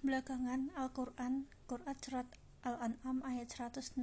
Belakangan, 0.00 0.72
Al-Quran, 0.80 1.44
Quran 1.68 1.96
Surat 2.00 2.24
Al-An'am 2.64 3.20
ayat 3.20 3.52
162 3.52 4.00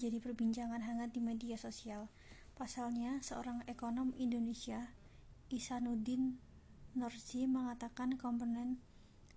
jadi 0.00 0.16
perbincangan 0.16 0.80
hangat 0.80 1.12
di 1.12 1.20
media 1.20 1.60
sosial. 1.60 2.08
Pasalnya, 2.56 3.20
seorang 3.20 3.60
ekonom 3.68 4.16
Indonesia, 4.16 4.96
Isanuddin 5.52 6.40
Norsi 6.96 7.44
mengatakan 7.44 8.16
komponen 8.16 8.80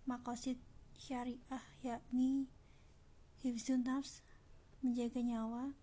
makosid 0.07 0.55
syariah 0.95 1.67
yakni 1.83 2.47
hifzun 3.43 3.83
nafs, 3.83 4.23
menjaga 4.79 5.19
nyawa, 5.19 5.75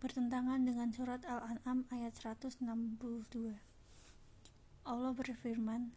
bertentangan 0.00 0.64
dengan 0.64 0.96
surat 0.96 1.20
Al-An'am 1.28 1.84
ayat 1.92 2.16
162. 2.16 2.64
Allah 4.88 5.12
berfirman, 5.12 5.92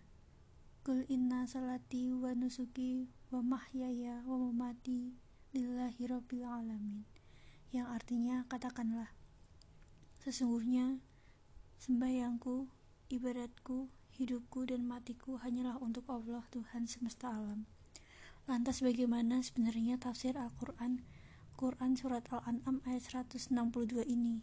Kul 0.90 1.06
inna 1.06 1.46
salati 1.46 2.10
wa 2.10 2.34
nusuki 2.34 3.14
wa 3.30 3.46
mahyaya 3.46 4.26
wa 4.26 4.50
mamati 4.50 5.14
lillahi 5.54 6.10
rabbil 6.10 6.42
alamin. 6.42 7.06
Yang 7.70 7.94
artinya 7.94 8.50
katakanlah 8.50 9.14
sesungguhnya 10.26 10.98
sembahyangku 11.78 12.74
ibadatku 13.06 13.94
hidupku 14.18 14.66
dan 14.66 14.90
matiku 14.90 15.38
hanyalah 15.38 15.78
untuk 15.78 16.10
Allah 16.10 16.42
Tuhan 16.50 16.90
semesta 16.90 17.38
alam. 17.38 17.70
Lantas 18.50 18.82
bagaimana 18.82 19.46
sebenarnya 19.46 20.02
tafsir 20.02 20.34
Al-Quran? 20.42 21.06
Quran 21.54 22.02
Surat 22.02 22.26
Al-An'am 22.34 22.82
ayat 22.90 23.06
162 23.06 24.10
ini. 24.10 24.42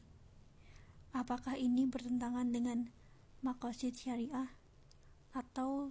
Apakah 1.11 1.59
ini 1.59 1.91
bertentangan 1.91 2.55
dengan 2.55 2.95
makosid 3.43 3.99
syariah 3.99 4.55
atau 5.35 5.91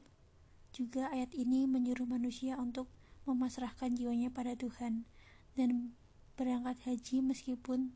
juga 0.76 1.08
ayat 1.08 1.32
ini 1.32 1.64
menyuruh 1.64 2.04
manusia 2.04 2.60
untuk 2.60 2.92
memasrahkan 3.24 3.96
jiwanya 3.96 4.28
pada 4.28 4.60
Tuhan 4.60 5.08
dan 5.56 5.96
berangkat 6.36 6.84
haji 6.84 7.24
meskipun 7.24 7.96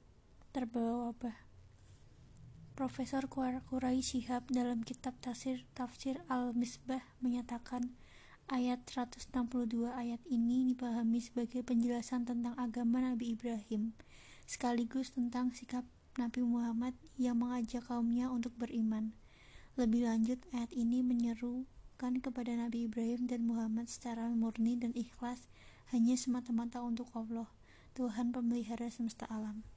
terbawa 0.56 1.12
wabah. 1.12 1.36
Profesor 2.80 3.28
Qurai 3.28 4.00
Shihab 4.00 4.48
dalam 4.48 4.88
kitab 4.88 5.20
tafsir 5.20 5.68
Tafsir 5.76 6.24
Al-Misbah 6.32 7.04
menyatakan 7.20 7.92
ayat 8.48 8.88
162 8.88 9.36
ayat 9.92 10.24
ini 10.32 10.72
dipahami 10.72 11.20
sebagai 11.20 11.60
penjelasan 11.68 12.24
tentang 12.24 12.56
agama 12.56 13.04
Nabi 13.04 13.36
Ibrahim 13.36 13.92
sekaligus 14.48 15.12
tentang 15.12 15.52
sikap 15.52 15.84
Nabi 16.16 16.42
Muhammad 16.42 16.96
yang 17.20 17.44
mengajak 17.44 17.86
kaumnya 17.86 18.32
untuk 18.32 18.56
beriman. 18.56 19.12
Lebih 19.78 20.08
lanjut, 20.10 20.40
ayat 20.56 20.72
ini 20.72 21.06
menyeru 21.06 21.68
kepada 22.00 22.56
Nabi 22.56 22.88
Ibrahim 22.88 23.28
dan 23.28 23.44
Muhammad 23.44 23.92
secara 23.92 24.32
murni 24.32 24.80
dan 24.80 24.96
ikhlas 24.96 25.52
hanya 25.92 26.16
semata-mata 26.16 26.80
untuk 26.80 27.12
Allah, 27.12 27.52
Tuhan 27.92 28.32
pemelihara 28.32 28.88
semesta 28.88 29.28
alam. 29.28 29.68